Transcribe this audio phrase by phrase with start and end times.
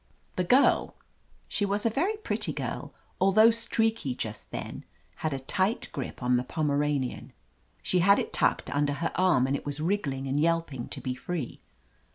[0.35, 0.95] The girl—
[1.47, 4.83] she was a very pretty girl, al though streaky just then—
[5.17, 7.33] had a tight grip on the Pomeranian.
[7.83, 11.13] She had it tucked under her arm and it was wriggling and yelping to be
[11.13, 11.61] free.